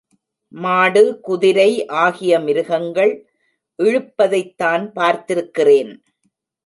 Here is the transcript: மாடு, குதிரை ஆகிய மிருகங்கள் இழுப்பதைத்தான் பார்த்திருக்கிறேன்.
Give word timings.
மாடு, 0.53 1.19
குதிரை 1.19 1.85
ஆகிய 1.85 2.39
மிருகங்கள் 2.39 3.13
இழுப்பதைத்தான் 3.79 4.85
பார்த்திருக்கிறேன். 4.95 5.93